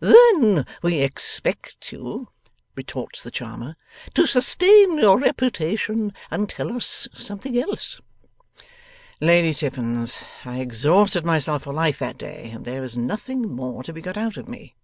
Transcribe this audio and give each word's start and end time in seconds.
'Then 0.00 0.66
we 0.82 0.98
expect 1.00 1.90
you,' 1.90 2.28
retorts 2.76 3.22
the 3.22 3.30
charmer, 3.30 3.76
'to 4.12 4.26
sustain 4.26 4.98
your 4.98 5.18
reputation, 5.18 6.12
and 6.30 6.50
tell 6.50 6.70
us 6.72 7.08
something 7.14 7.58
else.' 7.58 7.98
'Lady 9.22 9.54
Tippins, 9.54 10.20
I 10.44 10.60
exhausted 10.60 11.24
myself 11.24 11.62
for 11.62 11.72
life 11.72 11.98
that 11.98 12.18
day, 12.18 12.50
and 12.50 12.66
there 12.66 12.84
is 12.84 12.94
nothing 12.94 13.40
more 13.56 13.82
to 13.84 13.94
be 13.94 14.02
got 14.02 14.18
out 14.18 14.36
of 14.36 14.46
me. 14.50 14.74